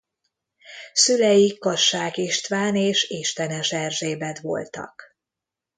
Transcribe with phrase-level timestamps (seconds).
[0.93, 5.03] Szülei Kassák István és Istenes Erzsébet voltak.